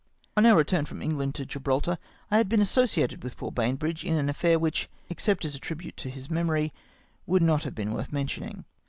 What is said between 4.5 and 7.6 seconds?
which— except as a tribute to his memory— would